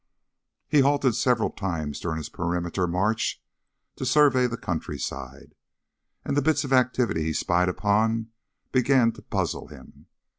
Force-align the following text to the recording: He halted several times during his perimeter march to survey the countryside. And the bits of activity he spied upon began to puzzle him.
He 0.67 0.79
halted 0.79 1.13
several 1.13 1.51
times 1.51 1.99
during 1.99 2.17
his 2.17 2.27
perimeter 2.29 2.87
march 2.87 3.39
to 3.97 4.03
survey 4.03 4.47
the 4.47 4.57
countryside. 4.57 5.53
And 6.25 6.35
the 6.35 6.41
bits 6.41 6.63
of 6.63 6.73
activity 6.73 7.21
he 7.25 7.33
spied 7.33 7.69
upon 7.69 8.31
began 8.71 9.11
to 9.11 9.21
puzzle 9.21 9.67
him. 9.67 10.07